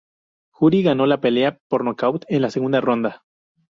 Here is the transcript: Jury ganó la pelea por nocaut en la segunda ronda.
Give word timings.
Jury 0.49 0.81
ganó 0.81 1.05
la 1.05 1.21
pelea 1.21 1.59
por 1.69 1.83
nocaut 1.85 2.25
en 2.27 2.41
la 2.41 2.49
segunda 2.49 2.81
ronda. 2.81 3.21